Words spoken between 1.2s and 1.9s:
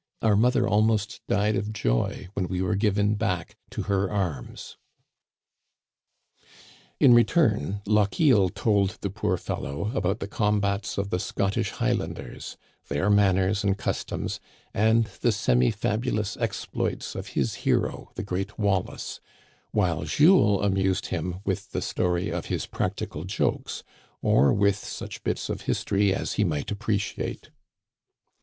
died of